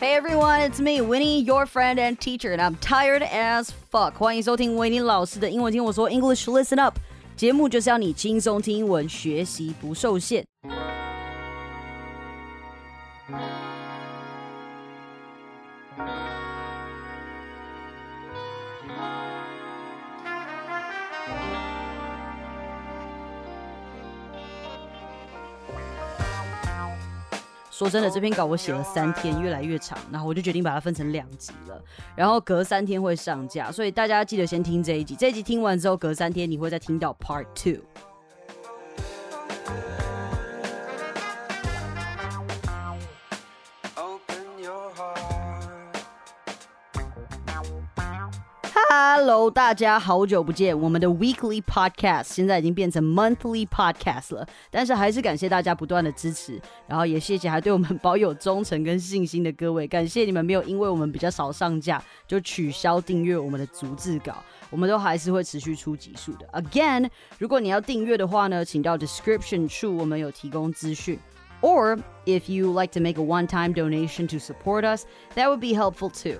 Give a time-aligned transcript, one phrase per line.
[0.00, 4.12] Hey everyone, it's me, Winnie, your friend and teacher, and I'm tired as fuck.
[4.14, 6.98] 欢迎收听维尼老师的英文听我说 English Listen Up，
[7.36, 10.44] 节目就是要你轻松听英文，学习不受限。
[27.81, 31.83] 说真的，这篇稿我写了三天，越来越长，然后我就决定把它分成两集了，
[32.15, 37.81] 然后隔三天会上架，所以大家记得先听这一集，这一集听完之后，隔三天你会再听到 Part Two。
[49.20, 50.80] Hello，大家好久不见！
[50.80, 64.36] 我们的 Weekly Podcast 现在已经变成 Monthly Podcast 了，但是还是感谢大家不断的支持，然后也谢谢还对我们保有忠诚跟信心的各位，感谢你们没有因为我们比较少上架就取消订阅我们的逐字稿，
[64.70, 66.48] 我们都还是会持续出集数的。
[66.54, 71.18] Again，如果你要订阅的话呢，请到 Description 处我们有提供资讯，
[71.60, 76.38] or if you like to make a one-time donation to support us，that would be helpful too。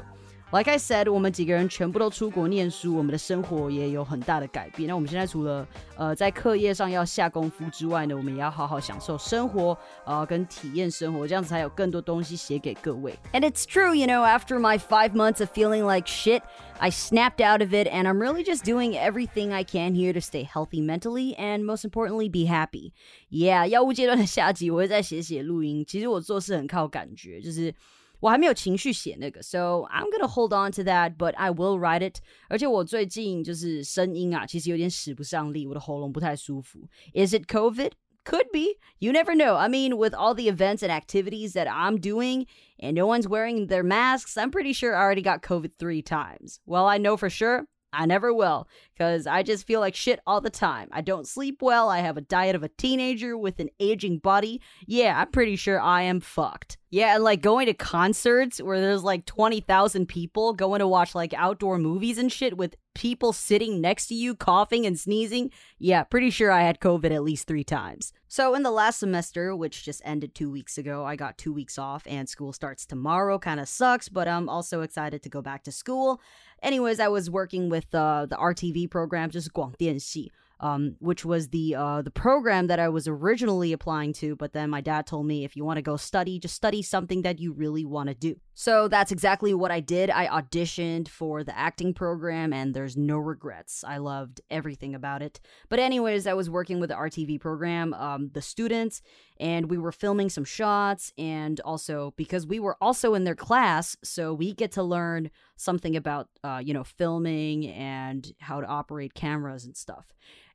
[0.53, 4.89] Like I said，我们几个人全部都出国念书，我们的生活也有很大的改变。
[4.89, 13.19] 那我们现在除了呃在课业上要下功夫之外呢，我们也要好好享受生活，呃，跟体验生活，这样子才有更多东西写给各位。
[13.33, 16.43] And it's true, you know, after my five months of feeling like shit,
[16.79, 20.21] I snapped out of it, and I'm really just doing everything I can here to
[20.21, 22.93] stay healthy mentally and most importantly be happy.
[23.31, 25.85] Yeah，药物阶段的下集我会再写写录音。
[25.85, 27.75] 其实我做事很靠感觉，就是。
[28.21, 32.21] 我还没有情绪写那个，so I'm gonna hold on to that, but I will write it。
[32.49, 36.89] 而且我最近就是声音啊，其实有点使不上力，我的喉咙不太舒服。
[37.15, 37.93] Is it COVID?
[38.25, 38.79] Could be.
[38.99, 39.55] You never know.
[39.55, 43.69] I mean, with all the events and activities that I'm doing and no one's wearing
[43.69, 46.59] their masks, I'm pretty sure I already got COVID three times.
[46.67, 50.41] Well, I know for sure I never will, because I just feel like shit all
[50.41, 50.88] the time.
[50.91, 51.90] I don't sleep well.
[51.90, 54.62] I have a diet of a teenager with an aging body.
[54.88, 56.78] Yeah, I'm pretty sure I am fucked.
[56.90, 61.34] Yeah, and like going to concerts where there's like 20,000 people going to watch like
[61.34, 65.51] outdoor movies and shit with people sitting next to you coughing and sneezing.
[65.80, 68.13] Yeah, pretty sure I had COVID at least three times.
[68.31, 71.78] So, in the last semester, which just ended two weeks ago, I got two weeks
[71.78, 73.39] off and school starts tomorrow.
[73.39, 76.21] Kind of sucks, but I'm also excited to go back to school.
[76.62, 81.76] Anyways, I was working with uh, the RTV program, just 广电系 um, which was the
[81.76, 84.36] uh, the program that I was originally applying to.
[84.36, 87.24] But then my dad told me if you want to go study, just study something
[87.24, 88.40] that you really want to do.
[88.54, 90.12] So that's exactly what I did.
[90.12, 93.84] I auditioned for the acting program, and there's no regrets.
[93.84, 95.40] I loved everything about it.
[95.68, 99.02] But anyways, I was working with the RTV program, um, the students,
[99.40, 103.98] and we were filming some shots, and also because we were also in their class,
[104.04, 109.16] so we get to learn something about uh, you know filming and how to operate
[109.16, 110.14] cameras and stuff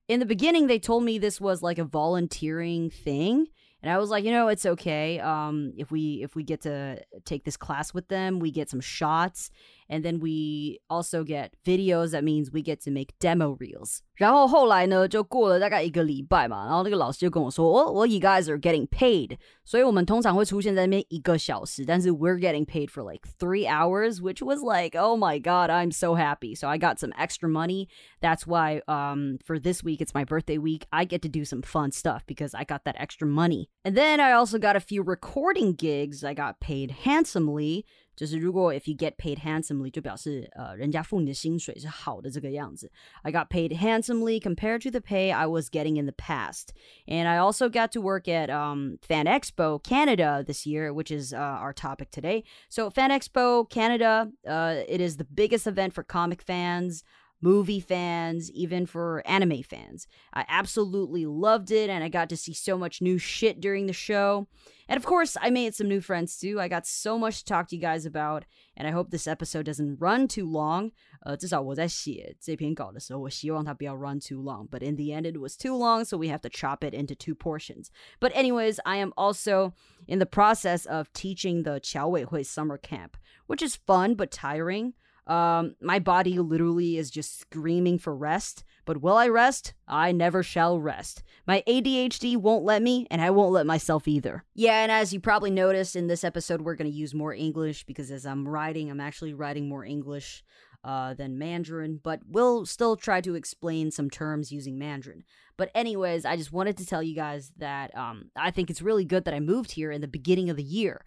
[0.08, 3.48] in the beginning they told me this was like a volunteering thing
[3.82, 5.20] and I was like, you know, it's okay.
[5.20, 8.80] Um, if we if we get to take this class with them, we get some
[8.80, 9.50] shots,
[9.89, 12.11] and then we also get videos.
[12.11, 13.99] That means we get to make demo reels.
[14.15, 24.61] 然后后来呢，就过了大概一个礼拜嘛，然后那个老师就跟我说，哦，我 you guys are getting paid，所以我们通常会出现在那边一个小时，但是 we're getting paid for like three hours, which was
[24.61, 26.53] like, oh my god, I'm so happy.
[26.55, 27.87] So I got some extra money.
[28.21, 30.85] That's why um for this week, it's my birthday week.
[30.91, 33.69] I get to do some fun stuff because I got that extra money.
[33.83, 36.23] And then I also got a few recording gigs.
[36.23, 37.85] I got paid handsomely.
[38.15, 42.91] 就是如果 if you get paid handsomely，就表示呃人家付你的薪水是好的这个样子。
[43.23, 46.69] I got paid handsomely compared to the pay I was getting in the past,
[47.07, 51.33] and I also got to work at um, Fan Expo Canada this year, which is
[51.33, 52.43] uh, our topic today.
[52.69, 57.03] So Fan Expo Canada, uh, it is the biggest event for comic fans
[57.45, 60.07] movie fans, even for anime fans.
[60.31, 63.93] I absolutely loved it, and I got to see so much new shit during the
[63.93, 64.47] show.
[64.87, 66.59] And of course, I made some new friends too.
[66.61, 68.45] I got so much to talk to you guys about,
[68.77, 70.91] and I hope this episode doesn't run too long.
[71.25, 74.67] 呃，至少我在写这篇稿的时候，我希望它不要 run too long.
[74.69, 77.15] But in the end, it was too long, so we have to chop it into
[77.15, 77.87] two portions.
[78.19, 79.73] But anyways, I am also
[80.07, 83.17] in the process of teaching the 侨委会 summer camp,
[83.47, 84.93] which is fun but tiring.
[85.26, 88.64] Um, my body literally is just screaming for rest.
[88.86, 89.74] But will I rest?
[89.88, 91.24] I never shall rest.
[91.44, 94.44] My ADHD won't let me, and I won't let myself either.
[94.54, 97.82] Yeah, and as you probably noticed in this episode, we're going to use more English
[97.82, 100.44] because as I'm writing, I'm actually writing more English
[100.84, 105.24] uh, than Mandarin, but we'll still try to explain some terms using Mandarin.
[105.56, 109.04] But, anyways, I just wanted to tell you guys that um, I think it's really
[109.04, 111.04] good that I moved here in the beginning of the year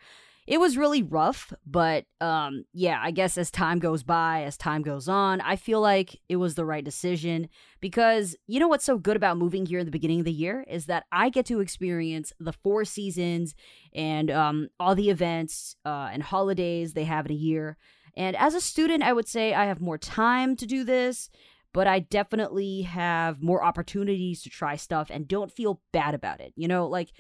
[0.50, 4.82] it was really rough, but um, yeah, I guess as time goes by, as time
[4.82, 7.50] goes on, I feel like it was the right decision
[7.80, 10.66] because you know what's so good about moving here in the beginning of the year
[10.68, 13.54] is that I get to experience the four seasons
[13.94, 17.78] and um, all the events uh, and holidays they have in a year.
[18.18, 21.30] And as a student, I would say I have more time to do this,
[21.74, 26.54] but I definitely have more opportunities to try stuff and don't feel bad about it.
[26.56, 27.12] You know, like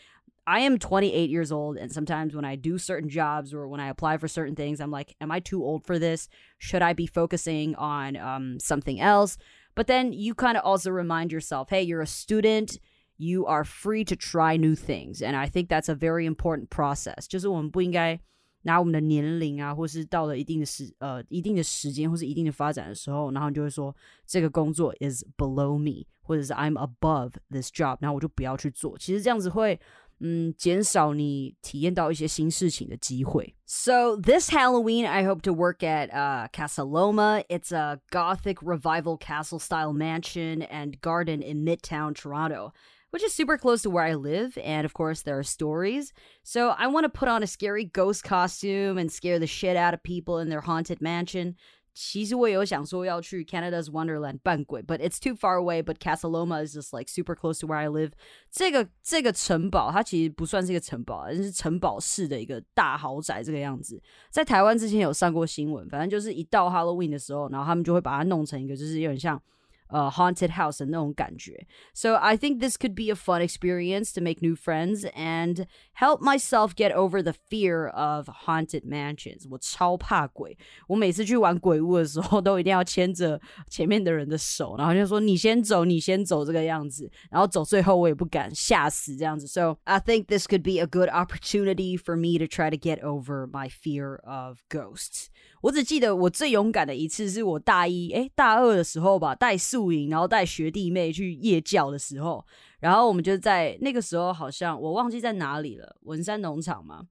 [0.48, 3.88] I am 28 years old, and sometimes when I do certain jobs or when I
[3.88, 6.28] apply for certain things, I'm like, am I too old for this?
[6.58, 9.38] Should I be focusing on um, something else?
[9.74, 12.78] But then you kind of also remind yourself, hey, you're a student.
[13.16, 17.28] You are free to try new things, and I think that's a very important process.
[17.28, 18.18] 就是我们不应该
[18.62, 23.94] 拿我们的年龄啊，或是到了一定的时呃一定的时间或是一定的发展的时候，然后你就会说
[24.26, 28.98] 这个工作 is below me，或者是 I'm above this job，然后我就不要去做。
[28.98, 29.78] 其实这样子会
[30.20, 33.54] 嗯，减少你体验到一些新事情的机会。
[33.66, 37.42] So this Halloween, I hope to work at uh, Casa Loma.
[37.48, 42.72] It's a Gothic revival castle-style mansion and garden in Midtown Toronto.
[43.10, 46.12] Which is super close to where I live, and of course, there are stories.
[46.42, 49.94] So, I want to put on a scary ghost costume and scare the shit out
[49.94, 51.54] of people in their haunted mansion.
[51.93, 55.81] 其实我有想说要去 Canada's Wonderland 扮鬼，but it's too far away.
[55.81, 58.11] But Casa Loma is just like super close to where I live.
[58.51, 64.01] 这个这个城堡它其实不算是一个城堡，是城堡式的一个大豪宅这个样子。
[64.29, 69.41] 在台湾之前有上过新闻，反正就是一到 Halloween 的时候，然后他们就会把它弄成一个就是有点像。
[69.90, 71.66] uh, haunted house 的那种感觉.
[71.94, 76.20] So I think this could be a fun experience to make new friends and help
[76.20, 79.46] myself get over the fear of haunted mansions.
[79.48, 80.56] 我超怕鬼，
[80.88, 89.46] 我每次去玩鬼屋的时候，都一定要牵着前面的人的手，然后就说你先走，你先走这个样子，然后走最后我也不敢吓死这样子。
[89.46, 93.46] So I think this could be a good opportunity for me to try to get over
[93.46, 95.28] my fear of ghosts.
[95.61, 102.45] 我只记得我最勇敢的一次是我大一哎大二的时候吧，带宿营，然后带学弟妹去夜教的时候，
[102.79, 107.03] 然后我们就在那个时候好像我忘记在哪里了，文山农场嘛，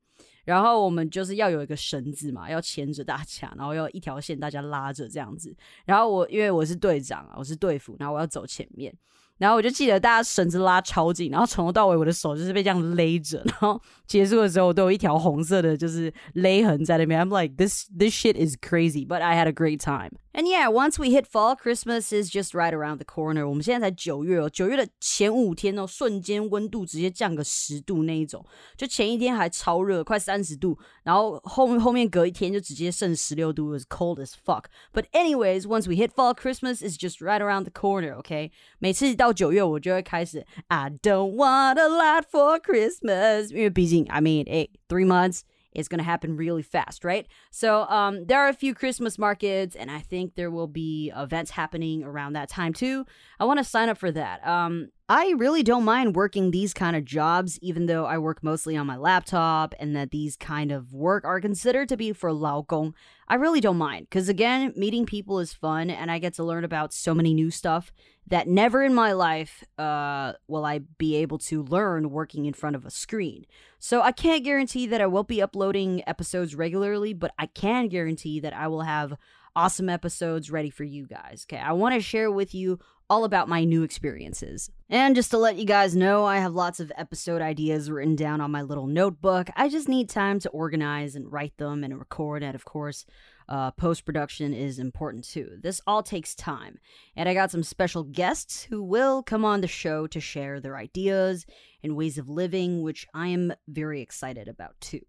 [0.45, 5.55] 然后我们就是要有一个绳子嘛，要牵着大家，然后要一条线大家拉着这样子，
[5.85, 8.95] 然后我因为我是队长啊，我是队服，然后我要走前面。
[9.38, 17.19] 然后我就记得大家绳子拉超紧，然后从头到尾我的手就是被这样勒着，然后结束的时候都有一条红色的，就是勒痕在那边。
[17.19, 20.12] I'm like this this shit is crazy, but I had a great time.
[20.36, 23.48] And yeah, once we hit fall, Christmas is just right around the corner.
[23.48, 28.44] 我们现在才九月哦，九月的前五天哦，瞬间温度直接降个十度那一种，
[28.75, 34.65] 就前一天还超热，快三十度，然后后后面隔一天就直接剩十六度，was cold as fuck.
[34.92, 38.18] But anyways, once we hit fall, Christmas is just right around the corner.
[38.18, 45.42] OK，每次到 九月我就会开始 I don't want a lot for Christmas，因为毕竟 I mean, hey, three months
[45.75, 47.25] it's going to happen really fast, right?
[47.50, 51.50] So um, there are a few Christmas markets, and I think there will be events
[51.50, 53.07] happening around that time too.
[53.39, 54.45] I want to sign up for that.
[54.48, 58.77] Um, I really don't mind working these kind of jobs, even though I work mostly
[58.77, 62.94] on my laptop and that these kind of work are considered to be for laogong.
[63.27, 66.63] I really don't mind because, again, meeting people is fun and I get to learn
[66.63, 67.92] about so many new stuff
[68.28, 72.76] that never in my life uh, will I be able to learn working in front
[72.76, 73.47] of a screen.
[73.78, 78.40] So I can't guarantee that I won't be uploading episodes regularly, but I can guarantee
[78.40, 79.14] that I will have
[79.56, 81.47] awesome episodes ready for you guys.
[81.49, 82.78] Okay, I want to share with you
[83.11, 84.70] all about my new experiences.
[84.90, 88.40] And just to let you guys know, I have lots of episode ideas written down
[88.40, 89.49] on my little notebook.
[89.56, 92.42] I just need time to organize and write them and record.
[92.42, 93.06] And of course,
[93.50, 95.58] uh, post production is important too.
[95.62, 96.79] This all takes time.
[97.15, 100.77] And I got some special guests who will come on the show to share their
[100.77, 101.46] ideas
[101.84, 105.01] and ways of living, which I am very excited about too.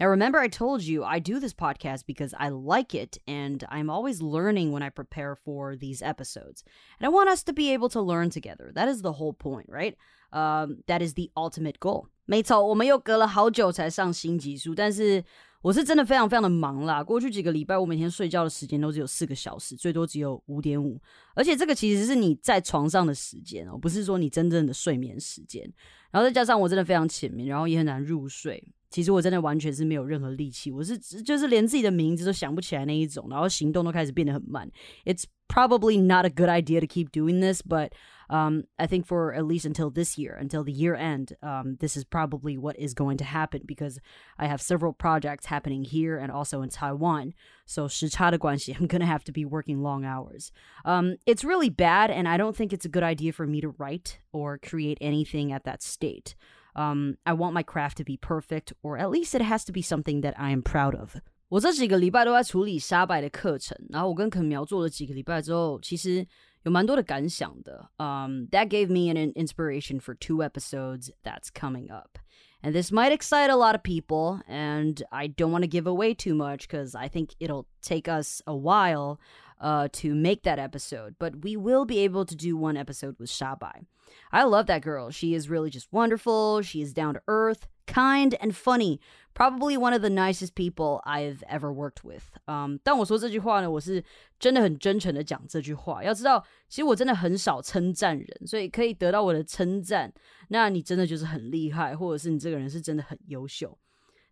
[0.00, 3.90] Now, remember, I told you I do this podcast because I like it and I'm
[3.90, 6.62] always learning when I prepare for these episodes.
[7.00, 8.70] And I want us to be able to learn together.
[8.72, 9.96] That is the whole point, right?
[10.32, 12.08] Um, that is the ultimate goal.
[12.26, 15.24] 没错，我们又隔了好久才上新集数，但是
[15.63, 17.01] 我是真的非常非常的忙啦。
[17.01, 20.99] 过去几个礼拜，我每天睡觉的时间都只有四个小时，最多只有五点五。
[21.33, 25.63] 而且这个其实是你在床上的时间哦，不是说你真正的睡眠时间。
[26.11, 28.61] 然后再加上我真的非常浅眠，然后也很难入睡。
[28.89, 34.69] 其实我真的完全是没有任何力气，我是就是连自己的名字都想不起来那一种，然后行动都开始变得很慢。
[35.05, 37.89] It's probably not a good idea to keep doing this, but
[38.32, 41.96] um, I think for at least until this year, until the year end, um, this
[41.96, 43.98] is probably what is going to happen because
[44.38, 47.32] I have several projects happening here and also in Taiwan.
[47.66, 50.50] So 时差的关系, I'm gonna have to be working long hours.
[50.84, 53.74] Um, it's really bad, and I don't think it's a good idea for me to
[53.78, 56.34] write or create anything at that state.
[56.74, 59.82] Um, I want my craft to be perfect, or at least it has to be
[59.82, 61.16] something that I am proud of.
[61.48, 66.26] 我这几个礼拜都在处理沙白的课程，然后我跟肯苗做了几个礼拜之后，其实
[66.64, 67.90] 有蛮多的感想的。
[67.98, 72.18] Um, that gave me an inspiration for two episodes that's coming up.
[72.60, 76.12] And this might excite a lot of people, and I don't want to give away
[76.12, 79.20] too much because I think it'll take us a while
[79.62, 81.16] uh, to make that episode.
[81.18, 83.86] But we will be able to do one episode with Shabai.
[84.32, 85.10] I love that girl.
[85.10, 86.62] She is really just wonderful.
[86.62, 89.00] She is down to earth, kind, and funny.
[89.34, 92.24] Probably one of the nicest people I've ever worked with.
[92.48, 94.02] Um, 但我说这句话呢，我是
[94.40, 96.02] 真的很真诚的讲这句话。
[96.02, 100.12] 要知道，其实我真的很少称赞人，所以可以得到我的称赞，
[100.48, 103.78] 那你真的就是很厉害，或者是你这个人是真的很优秀。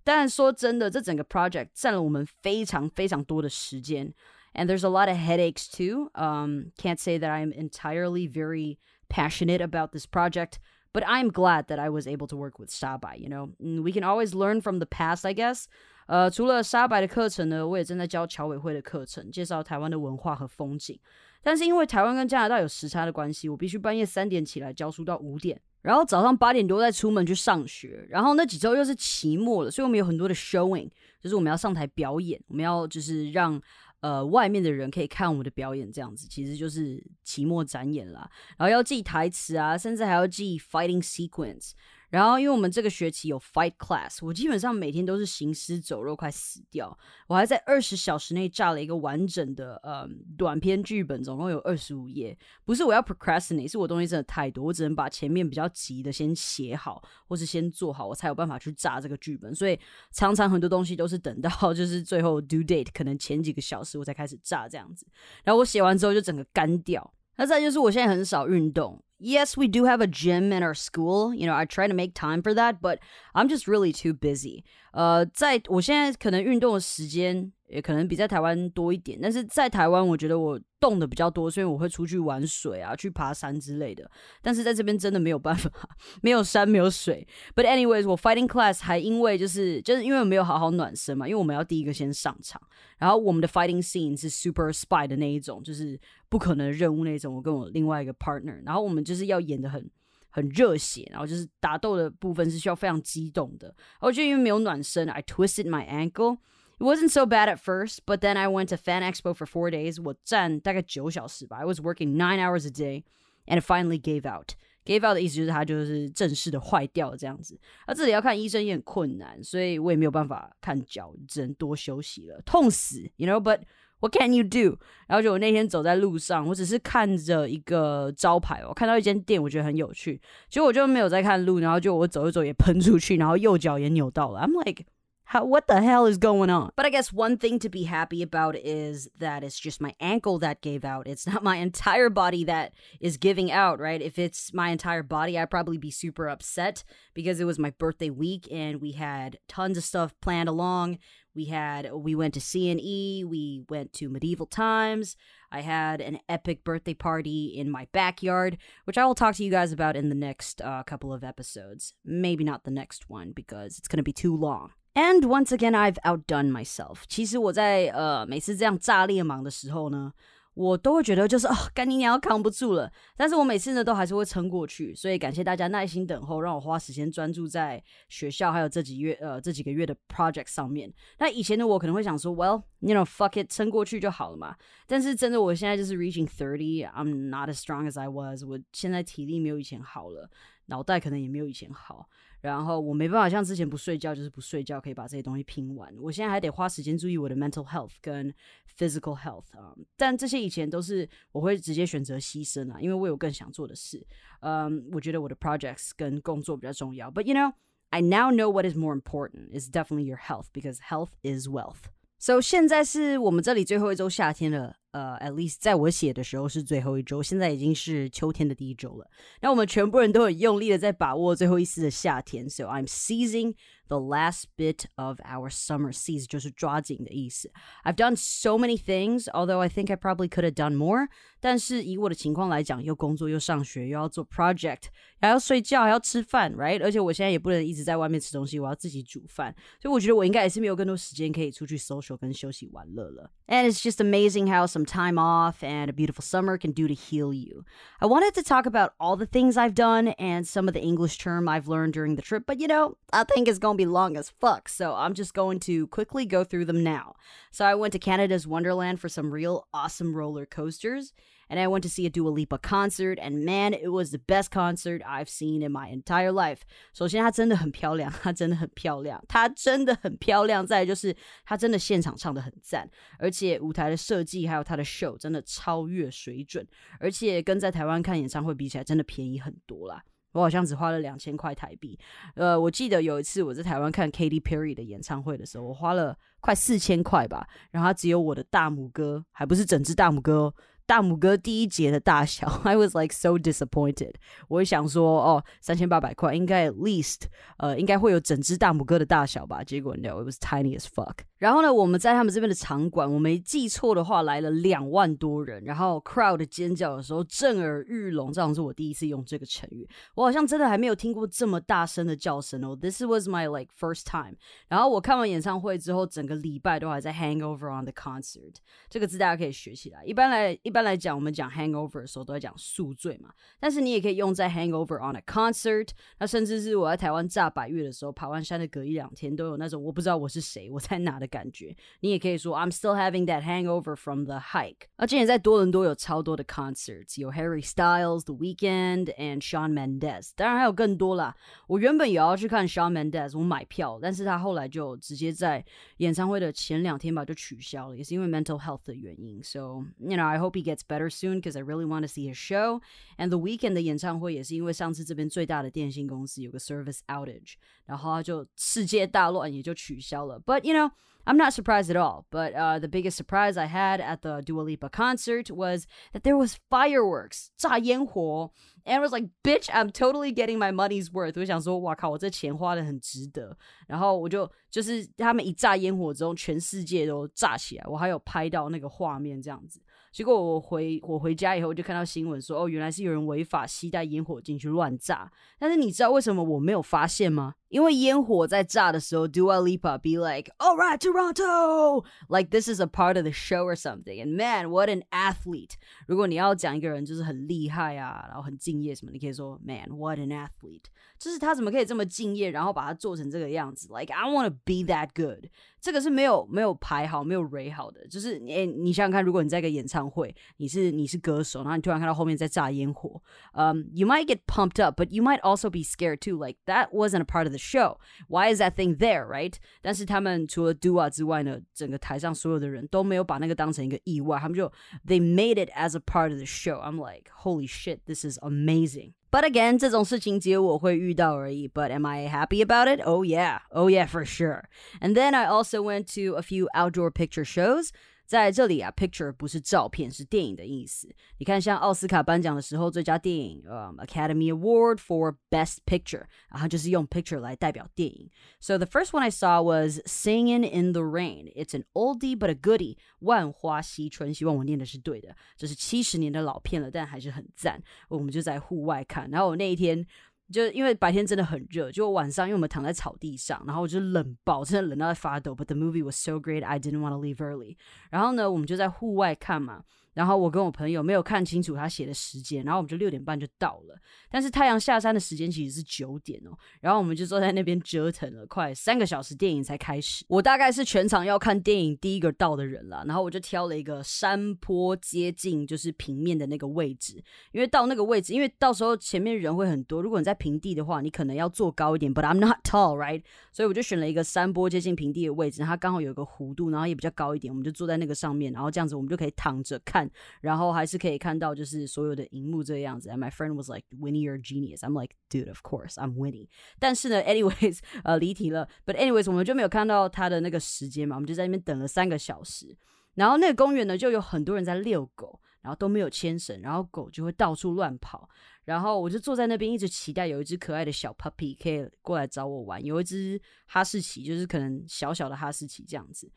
[0.03, 4.13] 但说真的，这整个 project 占了我们非常非常多的时间
[4.55, 6.11] ，and there's a lot of headaches too.
[6.15, 10.59] Um, can't say that I'm entirely very passionate about this project,
[10.93, 13.19] but I'm glad that I was able to work with Sabai.
[13.19, 15.67] You know, mm, we can always learn from the past, I guess.
[16.09, 20.99] 呃，除了沙白的课程呢，我也正在教侨委会的课程，介绍台湾的文化和风景。
[21.43, 28.07] 但是因为台湾跟加拿大有时差的关系，我必须半夜三点起来教书到五点，然后早上八点多再出门去上学。
[28.09, 30.89] 然后那几周又是期末了，所以我们有很多的 showing，
[31.21, 33.61] 就是我们要上台表演，我们要就是让。
[34.02, 38.30] 呃，外面的人可以看我们的表演，这样子其实就是期末展演啦。
[38.58, 41.72] 然后要记台词啊，甚至还要记 fighting sequence。
[42.12, 46.96] 然后，因为我们这个学期有 fight class，我基本上每天都是行尸走肉，快死掉。
[47.26, 50.06] 我还在二十小时内炸了一个完整的呃
[50.38, 52.38] 短篇剧本，总共有二十五页。
[52.66, 59.56] 不是我要 procrastinate，是我东西真的太多，我只能把前面比较急的先写好，或是先做好，我才有办法去炸这个剧本。
[59.56, 59.80] 所以
[60.12, 65.08] 常常很多东西都是等到 就是最后 due date，可能前几个小时我才开始炸这样子。
[65.46, 67.14] 然后我写完之后就整个干掉。
[67.38, 69.02] 那再就是我现在很少运动。
[69.22, 71.34] Yes, we do have a gym in our school.
[71.34, 73.00] You know, I try to make time for that, but
[73.36, 74.64] I'm just really too busy.
[74.92, 84.10] 呃，在我现在可能运动的时间也可能比在台湾多一点，但是在台湾我觉得我动的比较多，所以我会出去玩水啊，去爬山之类的。
[84.42, 85.72] 但是在这边真的没有办法，
[86.22, 87.26] 没有山，没有水。
[87.56, 92.62] But anyways，我 fighting class 还因为就是就是因为我没有好好暖身嘛，因为我们要第一个先上场，
[92.98, 97.34] 然后我们的 fighting scene 是 super spy 的那一种，就是不可能任务那种。
[97.34, 99.90] 我跟我另外一个 partner，然后我们就是要演的很。
[100.31, 103.75] 很热血，然后就是打斗的部分是需要非常激动的。
[104.01, 106.39] 我就因为没有暖身，I twisted my ankle.
[106.79, 109.71] It wasn't so bad at first, but then I went to Fan Expo for four
[109.71, 110.03] days.
[110.03, 111.57] 我站大概九小时吧。
[111.57, 113.05] I was working nine hours a day,
[113.47, 114.51] and it finally gave out.
[114.85, 117.59] Gave out 的意思就是它就是正式的坏掉这样子。
[117.87, 122.41] 那这里要看医生也很困难，所以我也没有办法看脚，只能多休息了。
[122.43, 123.63] 痛死，you know, but
[124.01, 124.79] What can you do？
[125.09, 134.41] 然后就我那天走在路上，我只是看着一个招牌，我看到一间店，我觉得很有趣，结果我就没有在看路，然后就我走一走也喷出去，然后右脚也扭到了。
[134.41, 136.71] I'm like。How, what the hell is going on?
[136.77, 140.39] But I guess one thing to be happy about is that it's just my ankle
[140.39, 141.09] that gave out.
[141.09, 142.71] It's not my entire body that
[143.01, 144.01] is giving out, right?
[144.01, 148.09] If it's my entire body, I'd probably be super upset because it was my birthday
[148.09, 150.99] week and we had tons of stuff planned along.
[151.35, 155.17] We had we went to CNE, we went to medieval times.
[155.53, 159.51] I had an epic birthday party in my backyard, which I will talk to you
[159.51, 161.93] guys about in the next uh, couple of episodes.
[162.05, 164.73] Maybe not the next one because it's going to be too long.
[164.95, 167.05] And once again, I've outdone myself.
[167.07, 170.15] 其实我在呃每次这样炸裂忙的时候呢，
[170.54, 172.92] 我都会觉得就是哦，干你娘扛不住了。
[173.16, 174.94] 但是我每次呢都还是会撑过去。
[174.94, 180.92] 所以感谢大家耐心等候，让我花时间专注在学校还有这几月呃这几个月的 project 上面。
[181.20, 184.56] 那以前的我可能会想说，Well, you know, fuck it，撑过去就好了嘛。
[184.86, 188.44] 但是真的，我现在就是 reaching thirty, I'm not as strong as I was。
[188.44, 190.30] 我现在体力没有以前好了，
[190.72, 192.08] 脑袋可能也没有以前好。
[192.40, 195.94] 然后我没办法像之前不睡觉就是不睡觉，可以把这些东西拼完。
[196.00, 198.34] 我现在还得花时间注意我的 mental health 跟
[198.76, 199.76] physical health 啊。
[199.96, 204.04] 但这些以前都是我会直接选择牺牲啊，因为我有更想做的事。
[204.40, 207.12] 嗯，我觉得我的 projects 跟工作比较重要。
[207.12, 207.54] But you know,
[207.92, 211.84] I now know what is more important is definitely your health because health is wealth.
[212.18, 214.78] So 现在是我们这里最后一周夏天了。
[214.92, 219.10] 呃，at least 在我写的时候是最后一周，现在已经是秋天的第一周了。
[219.42, 223.56] 那我们全部人都很用力的在把握最后一丝的夏天，so I'm seizing
[223.91, 227.51] the last bit of our summer season，就是抓紧的意思。
[227.85, 231.09] I've done so many things, although I think I probably could have done more.
[231.39, 234.87] 但是以我的情况来讲，又工作又上学，又要做 project，
[235.21, 236.83] 还要睡觉，还要吃饭，right？
[236.83, 243.31] 而且我现在也不能一直在外面吃东西，我要自己煮饭，所以我觉得我应该也是没有更多时间可以出去 social 跟休息玩乐了。
[243.47, 247.33] And it's just amazing how some time off and a beautiful summer can do to heal
[247.33, 247.65] you.
[248.01, 251.19] I wanted to talk about all the things I've done and some of the English
[251.19, 253.87] term I've learned during the trip, but you know, I think it's going to be
[253.87, 257.15] long as fuck, so I'm just going to quickly go through them now.
[257.51, 261.13] So I went to Canada's Wonderland for some real awesome roller coasters
[261.49, 264.51] and I went to see a Dua Lipa concert, and man, it was the best
[264.51, 266.63] concert I've seen in my entire life.
[266.93, 270.67] 首先，她真的很漂亮，她真的很漂亮，她真的很漂亮。
[270.67, 276.67] 再就是她真的现场唱的很赞，而且舞台的设计还有她的 show 真的超越水准，
[276.99, 280.03] 而且跟在台湾看演唱会比起来，真的便宜很多啦。
[280.32, 281.98] 我好像只花了两千块台币。
[282.36, 290.54] 呃，我记得有一次我在台湾看 Katy Perry 的演唱会的时候，我花了快四千块吧，然后他只有我的大拇哥，还不是整只大拇哥。
[290.92, 294.16] 大拇哥第一节的大小， I was like so disappointed。
[294.50, 297.22] 我想说，哦，三千八百块应该 at least，
[297.60, 299.64] 呃，应该会有整只大拇哥的大小吧？
[299.64, 301.20] 结果 no，it was tiny as fuck。
[301.38, 309.88] 然后呢，我们在他们这边的场馆，我没记错的话，来了两万多人，然后 crowd 尖叫的时候震耳欲聋，这样是我第一次用这个成语。
[310.14, 312.76] 我好像真的还没有听过这么大声的叫声哦。
[312.76, 314.36] This was my like first time。
[314.68, 318.56] 然后我看完演唱会之后，整个礼拜都还在 hangover on the concert。
[318.90, 320.04] 这个字大家可以学起来。
[320.04, 320.81] 一般来一般。
[320.82, 325.90] 般来讲，我们讲 hangover 的时候都在讲宿醉嘛，但是你也可以用在 hangover on a concert。
[326.20, 331.76] 那甚至是我在台湾炸百岳的时候，爬完山的隔一两天都有那种我不知道我是谁，我在哪的感觉。
[332.00, 334.88] 你也可以说 I'm still having that hangover from the hike。
[334.96, 341.36] 而今年在多伦多有超多的 concerts，有 Harry Styles、The Weeknd and Shawn Mendes，当然还有更多啦。
[341.68, 345.64] 我原本也要去看 Shawn Mendes，我买票，但是他后来就直接在
[345.98, 349.44] 演唱会的前两天吧就取消了，也是因为 mental health 的原因。
[349.44, 352.29] So you know I hope he gets gets better soon because I really want to see
[352.29, 352.81] his show.
[353.19, 357.55] And the weekend 的演唱会也是因为上次这边最大的电信公司有个 service outage，
[357.87, 360.41] 然后他就世界大乱也就取消了。
[360.41, 360.91] But you know.
[361.29, 364.63] I'm not surprised at all, but uh, the biggest surprise I had at the Dua
[364.63, 368.53] Lipa concert was that there was fireworks, 炸烟火,
[368.85, 371.33] and I was like, bitch, I'm totally getting my money's worth.
[371.35, 373.59] 我想说，哇靠，我这钱花的很值得。
[373.89, 379.83] 然后我就就是他们一炸烟火之后，全世界都炸起来，我还有拍到那个画面这样子。
[380.12, 385.32] 结果我回我回家以后，就看到新闻说，哦，原来是有人违法携带烟火进去乱炸。
[385.58, 387.56] 但是你知道为什么我没有发现吗？
[387.71, 393.75] 因为烟火在炸的时候，Dua Lipa be like, "All right, Toronto," like this is a part of the show or
[393.75, 394.23] something.
[394.23, 395.73] And man, what an athlete!
[396.07, 400.85] 如果你要讲一个人就是很厉害啊，然后很敬业什么，你可以说，Man, what an athlete!
[401.19, 403.89] 就是他怎么可以这么敬业，然后把它做成这个样子？
[403.89, 405.49] Like I want to be that good.
[405.81, 408.07] 这个是没有没有排好，没有 r 好的。
[408.09, 416.37] 就是你你想想看，如果你在一个演唱会，你是你是歌手，然后你突然看到后面在炸烟火，嗯、um,，you might get pumped up, but you might also be scared too.
[416.37, 417.99] Like that wasn't a part of the show.
[418.29, 419.55] Why is that thing there, right?
[419.83, 424.71] 但是他们除了 Dua 之外呢，整个台上所有的人都没有把那个当成一个意外，他们就
[425.07, 426.81] they made it as a part of the show.
[426.81, 429.13] I'm like, holy shit, this is amazing.
[429.31, 431.69] But again, 这种事情只有我会遇到而已.
[431.69, 433.03] But am I happy about it?
[433.05, 434.65] Oh yeah, oh yeah, for sure.
[435.01, 437.91] And then I also went to a few outdoor picture shows.
[438.32, 441.14] 在这里啊，picture 不是照片，是电影的意思。
[441.38, 448.30] 你看，像奥斯卡颁奖的时候，最佳电影，嗯、um,，Academy Award for Best Picture，然后就是用 picture 来代表电影。
[448.62, 451.52] So the first one I saw was Singing in the Rain.
[451.54, 455.36] It's an oldie but a goodie，万花嬉春，希望我念的是对的。
[455.58, 457.84] 这是七十年的老片了，但还是很赞。
[458.08, 460.08] 我们就在户外看，然后我那一天
[460.52, 465.56] 就因为白天真的很热，就晚上因为我们躺在草地上，然后我就冷爆，真的冷到在发抖。
[465.56, 467.78] But the movie was so great, I didn't want to leave early。
[468.10, 469.84] 然后呢，我们就在户外看嘛。
[470.14, 473.98] 然后我跟我朋友没有看清楚他写的时间，然后我们就六点半就到了。
[474.30, 476.52] 但是太阳下山的时间其实是九点哦。
[476.80, 480.26] 然后我们就坐在那边折腾了快三个小时，电影才开始。
[480.28, 483.04] 我大概是全场要看电影第一个到的人了。
[483.08, 490.02] 然后我就挑了一个山坡接近就是平面的那个位置，因为到那个位置，因为到时候前面人会很多。
[490.02, 492.14] 如果你在平地的话，你可能要坐高一点。
[492.14, 493.24] But I'm not tall, right？
[493.52, 497.52] 所以我就选了一个山坡接近平地的位置，它刚好有一个弧度，然后也比较高一点。
[497.52, 500.01] 我们就坐在那个上面，然后这样子我们就可以躺着看。
[500.42, 503.10] 然后还是可以看到就是所有的荧幕这个样子。
[503.10, 506.48] And my friend was like, "Winnie, you're a genius." I'm like, "Dude, of course, I'm Winnie."
[506.80, 508.68] 但是呢，anyways， 呃，离题了。
[508.86, 512.78] But anyways，我们就没有看到他的那个时间嘛，我们就在那边等了三个小时。
[513.16, 515.40] 然后那个公园呢，就有很多人在遛狗。
[515.62, 518.28] 然后都没有牵绳，然后狗就会到处乱跑，
[518.66, 526.28] 然后我就坐在那边一直期待有一只可爱的小 puppy 可以过来找我玩，有一只哈士奇，就是可能小小的哈士奇这样子。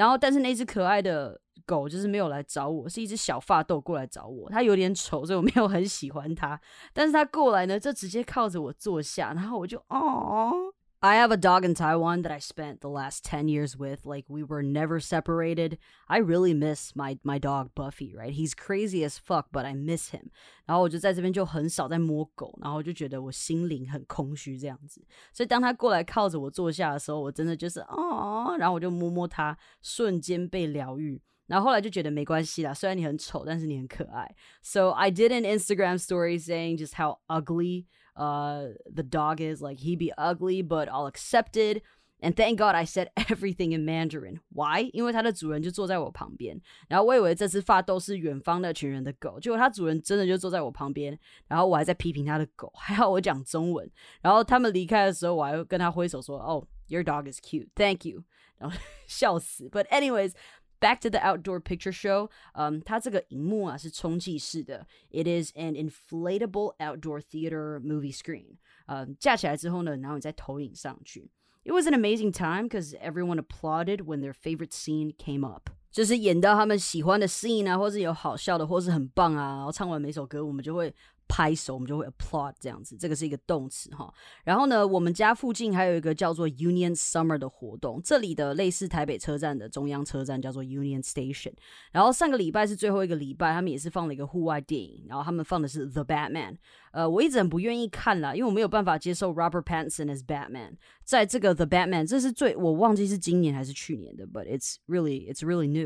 [0.00, 4.48] 然后，但是那只可爱的狗就是没有来找我，是一只小发豆过来找我。
[4.48, 6.58] 它有点丑，所以我没有很喜欢它。
[6.94, 10.72] 但是它过来呢，就直接靠着我坐下，然后我就哦。
[11.01, 14.07] I have a dog in Taiwan that I spent the last 10 years with.
[14.07, 15.77] Like we were never separated.
[16.07, 18.33] I really miss my my dog Buffy, right?
[18.33, 20.31] He's crazy as fuck, but I miss him.
[20.65, 25.05] 然后我就在这边就很少在摸狗，然后就觉得我心灵很空虚这样子。
[25.31, 31.21] 所以当他过来靠着我坐下的时候，我真的就是哦，然后我就摸摸他，瞬间被疗愈。
[31.45, 34.35] 然后后来就觉得没关系啦，虽然你很丑，但是你很可爱。
[34.63, 37.85] So I did an Instagram story saying just how ugly
[38.20, 39.62] uh, the dog is.
[39.62, 41.82] Like, he be ugly, but I'll accept it.
[42.22, 44.40] And thank God I said everything in Mandarin.
[44.52, 44.90] Why?
[44.92, 46.60] 因为它的主人就坐在我旁边。
[46.86, 51.18] 然后我以为这只法斗是远方那群人的狗，结果它主人真的就坐在我旁边。
[51.48, 53.90] 然后我还在批评它的狗，还好我讲中文。
[54.20, 57.68] 然后他们离开的时候，我还跟他挥手说：“Oh, your dog is cute.
[57.74, 58.22] Thank you.”
[58.58, 59.70] 然后笑死。
[59.70, 60.34] But anyways,
[60.81, 68.57] Back to the outdoor picture show，嗯，它这个荧幕啊是充气式的，It is an inflatable outdoor theater movie screen。
[68.87, 71.31] 嗯，架起来之后呢，然后你再投影上去。
[71.63, 75.71] It was an amazing time because everyone applauded when their favorite scene came up。
[75.90, 80.94] 就是演到他们喜欢的 scene 啊，或是有好笑的，或是很棒啊，然后唱完每首歌，我们就会
[81.28, 84.12] 拍手，我们就会 applaud 这样子，这个是一个动词哈。
[84.44, 91.52] 然后呢，我们家附近还有一个叫做 Union Summer 的活动，这里的类似台北车站的中央车站叫做 Union Station。
[91.92, 96.56] 然后上个礼拜是最后一个礼拜，他们也是放了一个户外电影，然后他们放的是 The Batman。
[96.92, 100.72] 呃，我一直很不愿意看啦，因为我没有办法接受 Robert Pattinson as Batman。
[101.04, 105.79] 在这个 The Batman，这是最我忘记是今年还是去年的，but it's really it's really new。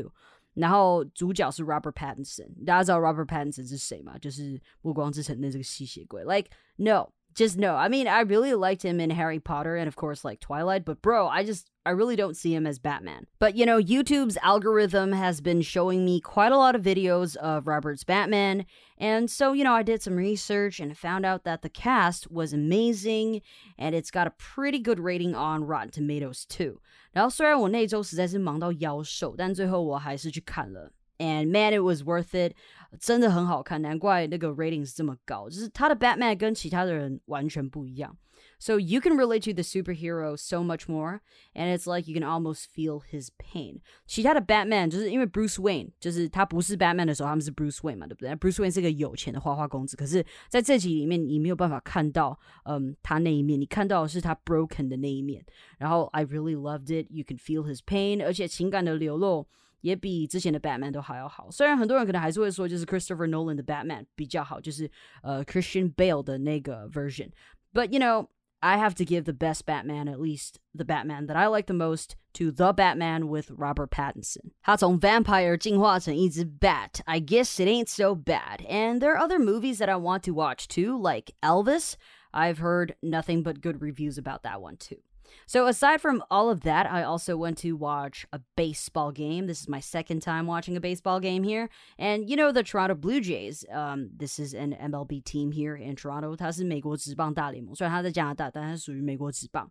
[0.53, 4.17] 然后主角是 Robert Pattinson，大家知道 Robert Pattinson 是谁吗？
[4.17, 6.23] 就是《暮光之城》的这个吸血鬼。
[6.23, 7.76] Like no, just no.
[7.76, 11.00] I mean, I really liked him in Harry Potter and of course like Twilight, but
[11.00, 13.26] bro, I just I really don't see him as Batman.
[13.38, 17.66] But you know, YouTube's algorithm has been showing me quite a lot of videos of
[17.66, 18.66] Robert's Batman.
[18.98, 22.52] And so, you know, I did some research and found out that the cast was
[22.52, 23.42] amazing
[23.78, 26.80] and it's got a pretty good rating on Rotten Tomatoes too.
[27.12, 30.90] 然后虽然我那周实在是忙到腰瘦，但最后我还是去看了。
[31.18, 32.54] And man, it was worth it，
[32.98, 35.48] 真的很好看，难怪那个 rating 是这么高。
[35.48, 38.16] 就是他的 Batman 跟其他的人完全不一样。
[38.58, 41.22] so you can relate to the superhero so much more,
[41.54, 43.80] and it's like you can almost feel his pain.
[44.06, 48.30] 其他的 Batman 就是因为 Bruce Wayne 就是他不是 Batman 的时候，他们是 Bruce Wayne 嘛，对不对？
[48.36, 55.44] Bruce Wayne 是个有钱的花花公子，可是在这集里面你没有办法看到嗯他那一面，你看到的是他 broken 的那一面。
[55.78, 57.06] 然后 I really loved it.
[57.10, 59.46] You can feel his pain，而且情感的流露。
[59.80, 61.50] 也比之前的 Batman 都还要好。
[61.50, 64.90] 虽然很多人可能还是会说，就是 Christopher Nolan 的 Batman 比较好，就是
[65.22, 68.28] 呃 Christian Bale 的那个 version。But you know,
[68.62, 71.72] I have to give the best Batman, at least the Batman that I like the
[71.72, 74.52] most, to the Batman with Robert Pattinson.
[74.62, 77.00] 他从 vampire 进化成一只 bat.
[77.06, 78.60] I guess it ain't so bad.
[78.68, 81.94] And there are other movies that I want to watch too, like Elvis.
[82.32, 85.00] I've heard nothing but good reviews about that one too.
[85.46, 89.46] So, aside from all of that, I also went to watch a baseball game.
[89.46, 91.68] This is my second time watching a baseball game here.
[91.98, 95.96] And you know, the Toronto Blue Jays, um, this is an MLB team here in
[95.96, 96.36] Toronto.
[96.36, 99.70] 它是美国职棒大联盟，虽然它在加拿大，但它属于美国职棒。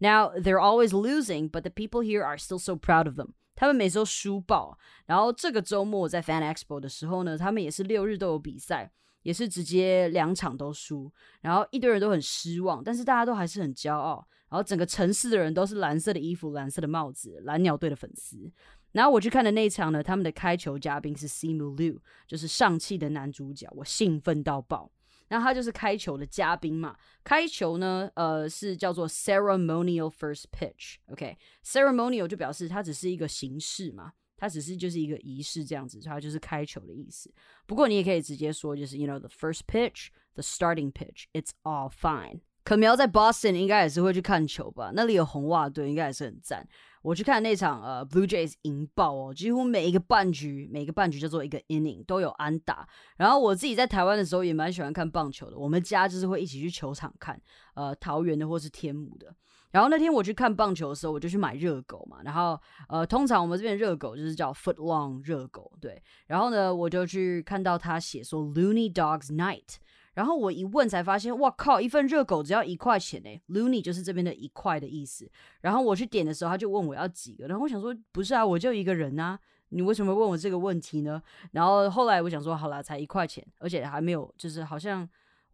[0.00, 3.34] Now, they're always losing, but the people here are still so proud of them.
[3.54, 8.90] 他们每周输爆，然后这个周末在 Fan Expo 的时候呢，他们也是六日都有比赛，
[9.25, 11.11] 也是直接两场都输，
[11.41, 14.25] 然后一堆人都很失望，但是大家都还是很骄傲。
[14.47, 18.51] 然后整个城市的人都是蓝色的衣服、蓝色的帽子，蓝鸟队的粉丝。
[18.91, 24.91] 然后我去看的那场呢，他们的开球嘉宾是 Simu Liu，就是上汽的男主角，我兴奋到爆。
[25.27, 37.33] 然后他就是开球的嘉宾嘛，开球呢，呃，是叫做 ceremonial first pitch，OK，ceremonial 就表示它只是一个形式嘛，它只是就是一个仪式这样子，它就是开球的意思。
[37.65, 42.41] 不过你也可以直接说，就是 you know the first pitch，the starting pitch，it's all fine。
[42.63, 44.91] 可苗在 Boston 应该也是会去看球吧？
[44.95, 46.67] 那里有红袜队，应该也是很赞。
[47.03, 52.89] 我去看那场呃 Blue Jays 赢爆哦，几乎每一个半局，每一个半局叫做一个 inning 都有安打。
[53.17, 57.39] 然后我自己在台湾的时候也蛮喜欢看棒球的，我们家就是会一起去球场看，
[57.75, 59.35] 呃，桃园的或是天母的。
[59.75, 62.19] 然后那天我去看棒球的时候，我就去买热狗嘛。
[62.23, 62.57] 然后
[62.87, 66.01] 呃，通常我们这边热狗就是叫 Foot Long 热狗，对。
[66.27, 69.75] 然后呢，我就去看到他写说 Looney Dogs Night。
[70.13, 71.81] 然后我一问才发现，哇靠！
[71.81, 75.29] 一份热狗只要一块钱诶 l o o n y 就是这边的一块的意思。
[75.59, 79.37] 然后我去点的时候，他就问我要几个，然后我想说，不是啊，我就一个人啊，
[79.71, 81.21] 你为什么问我这个问题呢？
[81.51, 85.05] 然后后来我想说，好啦，才一块钱，而且还没有，就是好像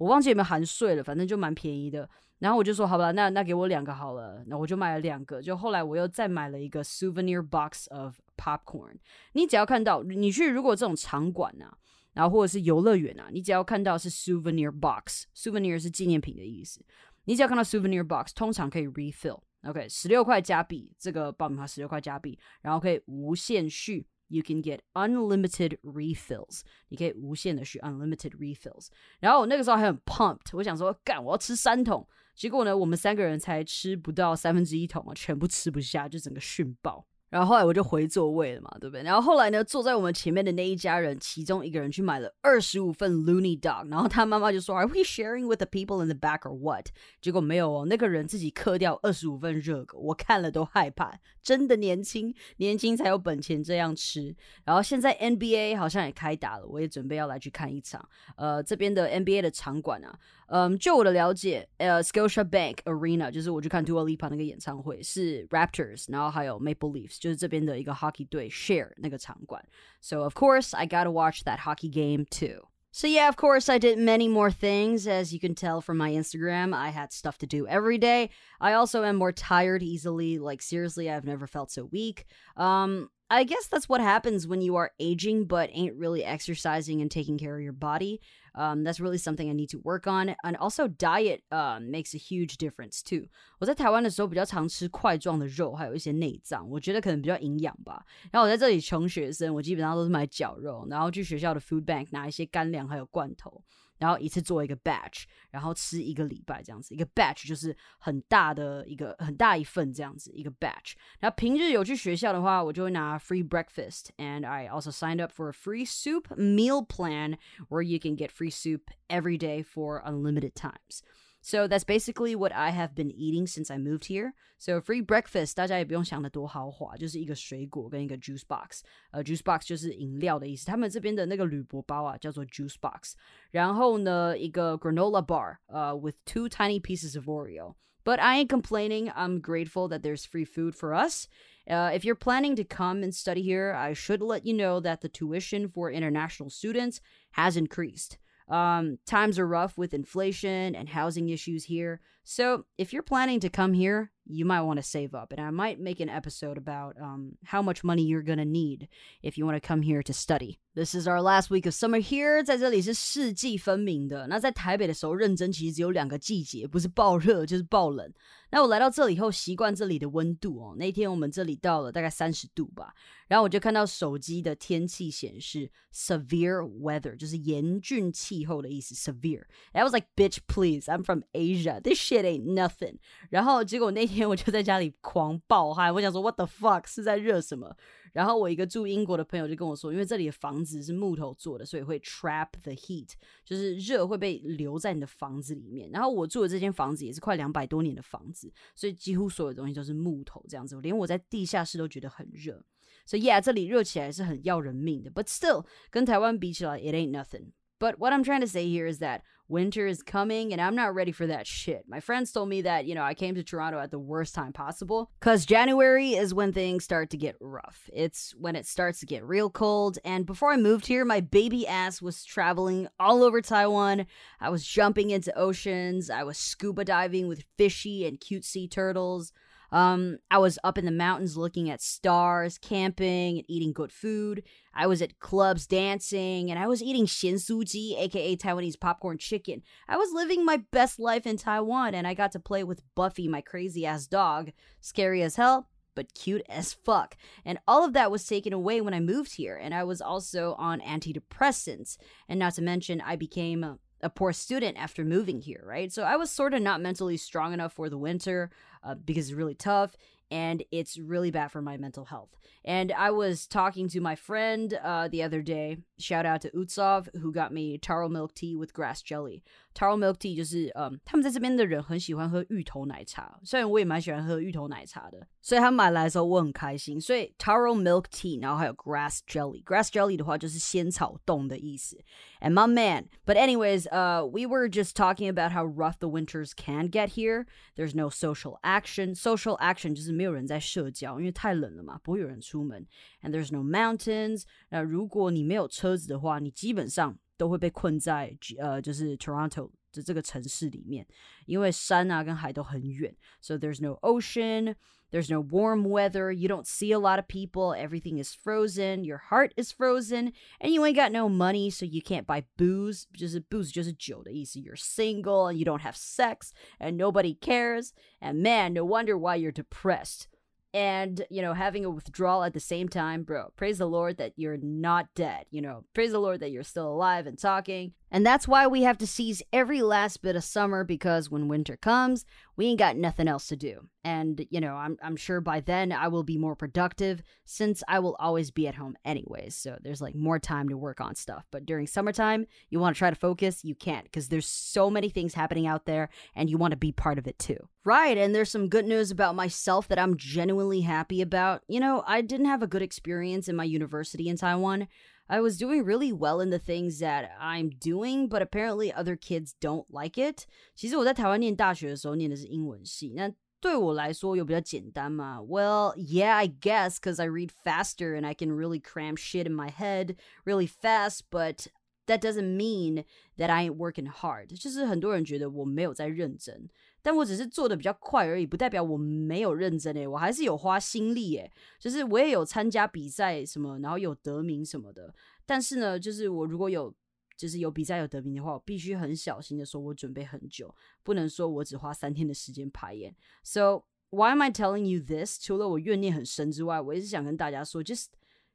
[0.02, 2.10] 我忘记有没有含税了，反正就蛮便宜的。
[2.40, 4.44] 然后我就说，好吧，那那给我两个好了。
[4.48, 5.40] 那我就买了两个。
[5.40, 8.96] 就后来我又再买了一个 souvenir box of popcorn。
[9.34, 11.78] 你只要看到你去如果这种场馆啊，
[12.14, 16.84] 然后或者是游乐园啊，你只要看到是 souvenir box，souvenir 是纪念品的意思。
[17.26, 19.40] 你只要看到 souvenir box，通常可以 refill。
[19.62, 24.08] OK，十六块加币，这个爆米花十六块加币，然后可以无限续。
[24.32, 28.88] You can get unlimited refills，你可以无限的续 unlimited refills。
[29.20, 32.08] 然后我那个时候还很 pumped，我想说干，我要吃三桶。
[32.34, 37.06] 结果呢，我们三个人才吃不到三分之一桶啊，全部吃不下，就整个训爆。
[37.32, 39.02] 然后后来我就回座位了嘛，对不对？
[39.02, 46.88] 然后后来呢，坐在我们前面的那一家人，其中一个人去买了二十五份 Loony Dog，然后他妈妈就说：“Are we sharing with the people in the back or what？”
[47.22, 51.17] 结果没有哦，那个人自己磕掉二十五份热狗，我看了都害怕。
[51.41, 54.36] 真的年轻，年轻才有本钱这样吃。
[54.65, 58.08] 然后现在 NBA 好像也开打了，我也准备要来去看一场。
[58.36, 60.13] 呃，这边的 NBA 的场馆啊。
[60.54, 69.64] 嗯，就我的了解，呃，Scotiabank Arena 就是我去看 Dua Lipa 那个演唱会，是 Raptors，然后还有 Maple Leafs，就是这边的一个 hockey 队 share 那个场馆。
[70.02, 72.68] So of course I gotta watch that hockey game too.
[72.94, 75.08] So, yeah, of course, I did many more things.
[75.08, 78.32] As you can tell from my Instagram, I had stuff to do every day.
[78.60, 80.38] I also am more tired easily.
[80.38, 82.26] Like, seriously, I've never felt so weak.
[82.58, 87.11] Um, I guess that's what happens when you are aging but ain't really exercising and
[87.11, 88.21] taking care of your body.
[88.55, 90.37] Um, that's really something I need to work on.
[90.45, 93.27] And also, diet uh, makes a huge difference too.
[93.59, 98.03] 我在台湾的时候比较常吃块状的肉，还有一些内脏，我觉得可能比较营养吧。
[98.31, 103.62] 然后我在这里穷学生，我基本上都是买绞肉，然后去学校的 food bank 拿一些干粮还有罐头。
[104.01, 110.93] 然后一次做一个 batch，然后吃一个礼拜这样子，一个 batch 就是很大的一个很大一份这样子一个 batch。
[111.21, 118.17] 然后平日有去学校的话，我就会拿 free breakfast，and I also signed up for a free soup meal plan where you can
[118.17, 121.03] get free soup every day for unlimited times.
[121.43, 124.33] So that's basically what I have been eating since I moved here.
[124.59, 128.81] So free breakfast，大家也不用想的多豪华，就是一个水果跟一个 juice box。
[129.12, 130.67] 呃，juice box 就是饮料的意思。
[130.67, 133.12] 他们这边的那个铝箔包啊，叫做 juice box。
[133.53, 139.11] 然后呢，一个 granola bar，呃，with two tiny pieces of Oreo。But I ain't complaining.
[139.12, 141.27] I'm grateful that there's free food for us.
[141.69, 145.01] Uh, if you're planning to come and study here, I should let you know that
[145.01, 147.01] the tuition for international students
[147.33, 148.19] has increased.
[148.52, 152.02] Um, times are rough with inflation and housing issues here.
[152.25, 155.33] So if you're planning to come here, you might want to save up.
[155.33, 158.89] And I might make an episode about um, how much money you're going to need
[159.23, 160.59] if you want to come here to study.
[160.75, 164.27] This is our last week of summer here，在这里是四季分明的。
[164.27, 168.12] 那在台北的时候，认真其实只有两个季节，不是爆热就是爆冷。
[168.51, 170.75] 那我来到这里以后，习惯这里的温度哦。
[170.77, 172.93] 那天我们这里到了大概三十度吧，
[173.29, 178.95] 然后我就看到手机的天气显示 severe weather，就是严峻气候的意思。
[178.95, 181.81] severe。I was like, bitch, please, I'm from Asia.
[181.81, 182.97] This It ain't nothing.
[183.30, 187.74] 然后结果那天我就在家里狂暴汗，我想说 what the fuck 是在热什么？
[188.12, 193.12] 然后我一个住英国的朋友就跟我说，因为这里的房子是木头做的，所以会 trap the heat，
[193.45, 195.89] 就是热会被留在你的房子里面。
[195.91, 202.62] 然后我住的这间房子也是快两百多年的房子，所以几乎所有东西都是木头这样子，连我在地下室都觉得很热。
[203.06, 207.52] 所以 yeah，这里热起来是很要人命的，but still 跟台湾比起来，it ain't nothing。
[207.82, 211.12] But what I'm trying to say here is that winter is coming and I'm not ready
[211.12, 211.86] for that shit.
[211.88, 214.54] My friends told me that, you know, I came to Toronto at the worst time
[214.54, 217.89] possible because January is when things start to get rough.
[217.91, 219.98] It's when it starts to get real cold.
[220.06, 224.06] And before I moved here, my baby ass was traveling all over Taiwan.
[224.39, 229.34] I was jumping into oceans, I was scuba diving with fishy and cute sea turtles.
[229.72, 234.44] Um, I was up in the mountains looking at stars, camping, and eating good food.
[234.74, 239.62] I was at clubs dancing, and I was eating shinsuji, aka Taiwanese popcorn chicken.
[239.88, 243.28] I was living my best life in Taiwan, and I got to play with Buffy,
[243.28, 244.52] my crazy ass dog.
[244.82, 247.16] Scary as hell, but cute as fuck.
[247.46, 250.56] And all of that was taken away when I moved here, and I was also
[250.58, 251.98] on antidepressants.
[252.28, 255.92] And not to mention, I became a poor student after moving here, right?
[255.92, 258.50] So I was sort of not mentally strong enough for the winter
[258.84, 259.96] uh, because it's really tough
[260.32, 262.30] and it's really bad for my mental health.
[262.63, 265.78] And I was talking to my friend uh, the other day.
[266.00, 269.44] Shout out to Utsov, who got me taro milk tea with grass jelly.
[269.75, 277.01] taro milk tea 就是嗯，他们在这边的人很喜欢喝芋头奶茶，虽然我也蛮喜欢喝芋头奶茶的，所以他买来的时候我很开心。
[277.01, 282.03] 所以 taro milk tea，然后还有 grass jelly，grass jelly 的话就是仙草冻的意思。
[282.41, 286.89] And my man, but anyways, uh, we were just talking about how rough the winters can
[286.89, 287.47] get here.
[287.77, 289.15] There's no social action.
[289.15, 292.87] Social action 就是没有人在社交，因为太冷了嘛，不会有人出门。
[293.23, 294.45] And there's no mountains.
[294.71, 301.07] 那如果你没有车子的话，你基本上 都会被困在呃，就是 Toronto 的这个城市里面，
[301.47, 303.15] 因为山啊跟海都很远。
[303.41, 304.77] So there's no ocean,
[305.11, 309.21] there's no warm weather, you don't see a lot of people, everything is frozen, your
[309.31, 313.05] heart is frozen, and you ain't got no money, so you can't buy booze.
[313.17, 314.59] 就是 booze 就是酒的意思。
[314.59, 317.91] You're single and you don't have sex, and nobody cares.
[318.21, 320.27] And man, no wonder why you're depressed
[320.74, 324.34] and you know having a withdrawal at the same time bro praise the lord that
[324.36, 328.26] you're not dead you know praise the lord that you're still alive and talking and
[328.26, 332.26] that's why we have to seize every last bit of summer because when winter comes,
[332.58, 333.88] we ain't got nothing else to do.
[334.04, 338.00] And, you know, I'm, I'm sure by then I will be more productive since I
[338.00, 339.56] will always be at home anyways.
[339.56, 341.45] So there's like more time to work on stuff.
[341.52, 345.10] But during summertime, you want to try to focus, you can't because there's so many
[345.10, 347.69] things happening out there and you want to be part of it too.
[347.86, 348.17] Right.
[348.17, 351.62] And there's some good news about myself that I'm genuinely happy about.
[351.67, 354.88] You know, I didn't have a good experience in my university in Taiwan.
[355.31, 359.55] I was doing really well in the things that I'm doing, but apparently other kids
[359.61, 360.47] don't like it.
[360.75, 365.41] 其实我在台湾念大学的时候念的是英文系，那对我来说有比较简单吗？
[365.41, 369.71] Well, yeah, I guess because I read faster and I can really cram shit in my
[369.71, 371.67] head really fast, but
[372.07, 373.05] that doesn't mean
[373.37, 374.57] that I ain't working hard.
[374.57, 376.69] 就是很多人觉得我没有在认真。
[377.02, 385.14] 但我只是做的比较快而已，不代表我没有认真诶，我还是有花心力诶，就是我也有参加比赛什么，然后有得名什么的。
[385.46, 386.94] 但是呢，就是我如果有
[387.36, 393.16] 就是有比赛有得名的话，我必须很小心的说，我准备很久，不能说我只花三天的时间排演。
[393.44, 395.42] So why am I telling you this？
[395.42, 398.08] 除了我怨念很深之外，我也是想跟大家说，just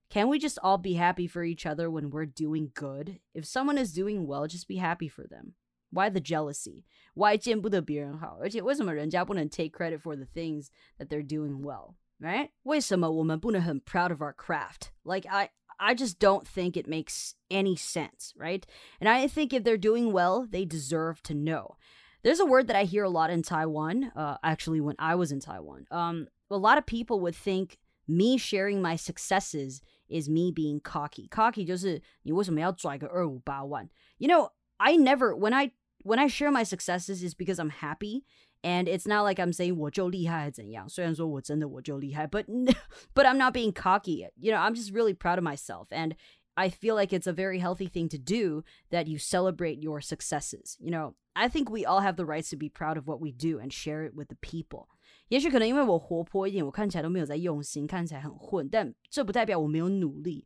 [0.09, 3.19] can we just all be happy for each other when we're doing good?
[3.35, 5.55] If someone is doing well, just be happy for them.
[5.96, 6.86] Why the jealousy?
[7.14, 8.38] Why 见不得别人好？
[8.40, 11.96] 而且为什么人家不能 take credit for the things that they're doing well?
[12.20, 12.52] Right?
[12.64, 14.92] 为什么我们不能很 proud of our craft?
[15.04, 18.64] Like I I just don't think it makes any sense, right?
[19.00, 21.78] And I think if they're doing well, they deserve to know.
[22.22, 24.12] There's a word that I hear a lot in Taiwan.
[24.16, 28.38] Uh, actually, when I was in Taiwan, um, a lot of people would think me
[28.38, 31.28] sharing my successes is me being cocky.
[31.28, 33.90] Cocky 就是你为什么要拽个二五八万？
[34.20, 35.72] You know, I never when I
[36.06, 38.24] when I share my successes is because I'm happy
[38.64, 40.88] and it's not like I'm saying 我就厉害怎样。
[40.90, 42.46] 虽然说我真的我就厉害，but
[43.14, 44.28] but I'm not being cocky.
[44.36, 46.16] You know, I'm just really proud of myself and
[46.54, 50.76] I feel like it's a very healthy thing to do that you celebrate your successes.
[50.80, 53.32] You know, I think we all have the rights to be proud of what we
[53.32, 54.88] do and share it with the people.
[55.30, 60.46] 也许可能因为我活泼一点，我看起来都没有在用心，看起来很混，但这不代表我没有努力。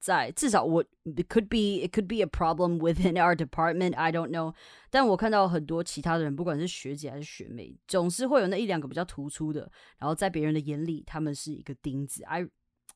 [0.00, 3.96] 在，至少我 it could be it could be a problem within our department.
[3.96, 4.54] I don't know.
[4.90, 12.22] 但我看到很多其他的人，不管是学姐还是学妹，总是会有那一两个比较突出的，然后在别人的眼里，他们是一个钉子。
[12.24, 12.46] I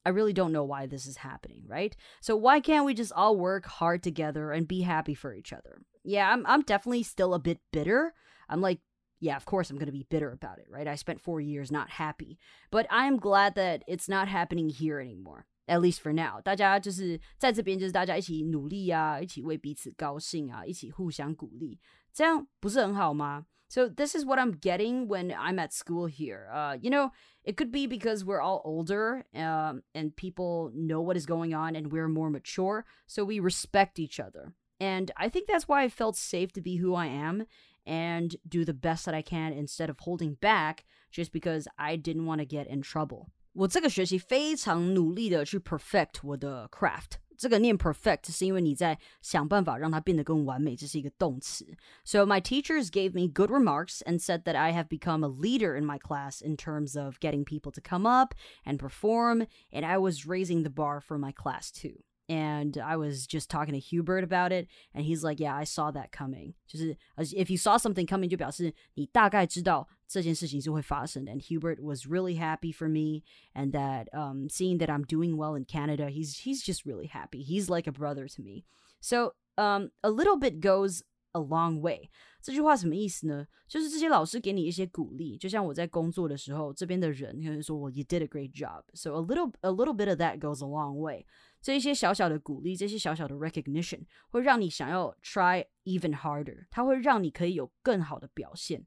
[0.02, 1.92] I really don't know why this is happening, right?
[2.20, 5.80] So why can't we just all work hard together and be happy for each other?
[6.02, 8.12] Yeah, I'm I'm definitely still a bit bitter.
[8.48, 8.80] I'm like
[9.20, 10.86] yeah, of course I'm going to be bitter about it, right?
[10.86, 12.38] I spent 4 years not happy.
[12.70, 21.78] But I'm glad that it's not happening here anymore at least for now，大家就是在这边，就是大家一起努力啊，一起为彼此高兴啊，一起互相鼓励，
[22.12, 23.46] 这样不是很好吗？
[23.70, 26.48] So this is what I'm getting when I'm at school here.
[26.50, 27.10] Uh, you know,
[27.44, 31.76] it could be because we're all older um, and people know what is going on
[31.76, 34.54] and we're more mature, so we respect each other.
[34.80, 37.44] And I think that's why I felt safe to be who I am
[37.84, 42.24] and do the best that I can instead of holding back just because I didn't
[42.24, 43.28] want to get in trouble.
[43.52, 47.18] 我这个学期非常努力的去 perfect 我的 craft。
[47.36, 51.64] 这个念 perfect 是因为你在想办法让它变得更完美，这是一个动词。
[52.04, 55.84] So my teachers gave me good remarks and said that I have become a leader in
[55.86, 60.26] my class in terms of getting people to come up and perform, and I was
[60.26, 62.02] raising the bar for my class too.
[62.28, 65.90] and I was just talking to Hubert about it, and he's like, "Yeah, I saw
[65.92, 71.32] that coming."就是 if you saw something coming，就表示你大概知道 这件事情是会发生的。
[71.32, 73.22] And Hubert was really happy for me,
[73.54, 77.42] and that um, seeing that I'm doing well in Canada, he's he's just really happy.
[77.42, 78.64] He's like a brother to me.
[79.00, 82.10] So um, a little bit goes a long way。
[82.40, 83.46] 这句话什么意思呢？
[83.66, 90.94] 就是这些老师给你一些鼓励，就像我在工作的时候，这边的人可能说我 You did a great job。So a little a little bit of that goes a long
[91.00, 91.26] way。
[91.60, 98.86] 这一些小小的鼓励，这些小小的 recognition 会让你想要 try even harder，它会让你可以有更好的表现。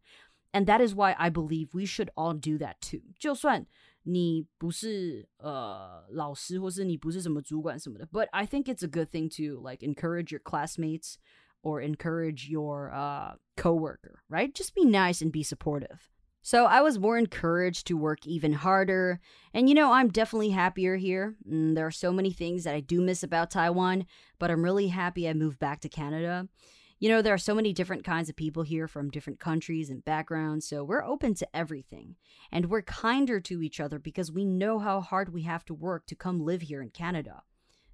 [0.56, 3.02] And that is why I believe we should all do that too。
[3.18, 3.66] 就算
[4.04, 11.16] 你不是呃老师，或是你不是什么主管什么的，but I think it's a good thing to like encourage your classmates
[11.62, 14.54] or encourage your uh coworker, right?
[14.54, 16.10] Just be nice and be supportive.
[16.44, 19.20] So I was more encouraged to work even harder.
[19.54, 21.36] And you know, I'm definitely happier here.
[21.48, 24.06] Mm, there are so many things that I do miss about Taiwan,
[24.40, 26.50] but I'm really happy I moved back to Canada.
[26.99, 30.03] You know, there are so many different kinds of people here from different countries and
[30.03, 32.17] backgrounds, so we're open to everything.
[32.51, 36.07] And we're kinder to each other because we know how hard we have to work
[36.07, 37.43] to come live here in Canada.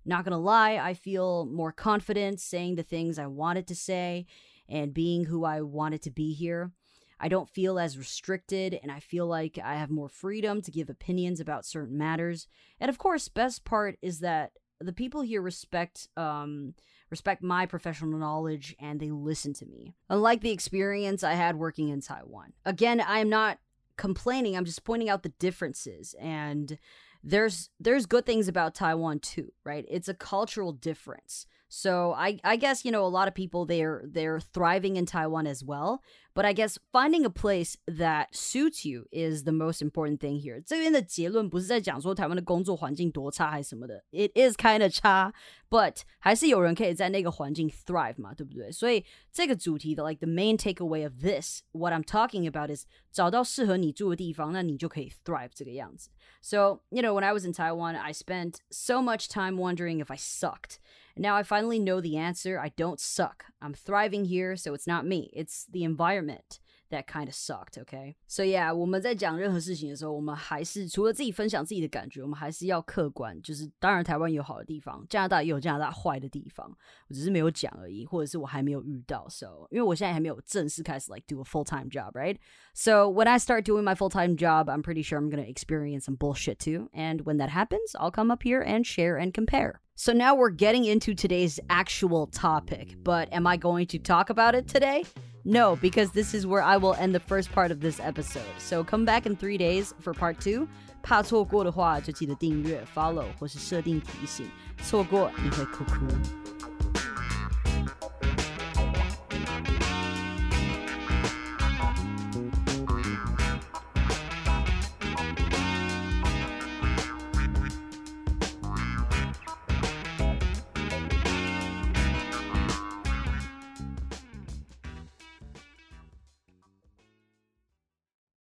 [0.05, 4.27] Not gonna lie, I feel more confident saying the things I wanted to say
[4.69, 6.71] and being who I wanted to be here.
[7.19, 10.89] I don't feel as restricted and I feel like I have more freedom to give
[10.89, 12.47] opinions about certain matters.
[12.81, 14.53] And of course, best part is that
[14.83, 16.75] the people here respect um
[17.11, 19.95] respect my professional knowledge and they listen to me.
[20.09, 22.55] Unlike the experience I had working in Taiwan.
[22.65, 23.59] Again, I am not
[23.97, 26.79] complaining, I'm just pointing out the differences and
[27.23, 29.85] there's there's good things about Taiwan too, right?
[29.89, 31.47] It's a cultural difference.
[31.69, 35.47] So I I guess you know a lot of people they're they're thriving in Taiwan
[35.47, 36.03] as well,
[36.34, 40.62] but I guess finding a place that suits you is the most important thing here.
[40.66, 45.34] 这边的结论不是在讲说台湾的工作环境多差还是什么的，it is kind of 差，
[45.70, 48.72] but 还是有人可以在那个环境 thrive 嘛，对不对？
[48.72, 56.10] 所以这个主题的 like the main takeaway of this, what I'm talking about is 找到适合你住的地方，那你就可以 thrive 这个样子。
[56.42, 60.18] So you know when I was in Taiwan, I spent so much time wondering if I
[60.18, 60.78] sucked.
[61.16, 62.60] And now I finally know the answer.
[62.60, 63.46] I don't suck.
[63.62, 65.30] I'm thriving here, so it's not me.
[65.34, 68.16] It's the environment that kind of sucked, okay?
[68.28, 73.42] So yeah，我们在讲任何事情的时候，我们还是除了自己分享自己的感觉，我们还是要客观。
[73.42, 76.66] 就是当然台湾有好的地方，加拿大也有加拿大坏的地方，
[77.10, 79.28] 我只是没有讲而已，或者是我还没有遇到。
[79.28, 82.38] So 因为我现在还没有正式开始 like do a full time job, right?
[82.74, 86.06] So when I start doing my full time job, I'm pretty sure I'm gonna experience
[86.06, 86.90] some bullshit too.
[86.94, 89.82] And when that happens, I'll come up here and share and compare.
[89.96, 94.54] So now we're getting into today's actual topic, but am I going to talk about
[94.54, 95.06] it today?
[95.44, 98.44] No, because this is where I will end the first part of this episode.
[98.60, 100.68] So come back in three days for part two.
[101.02, 104.50] 怕错过的话，就记得订阅、follow 或是设定提醒，
[104.84, 106.06] 错过你会哭哭。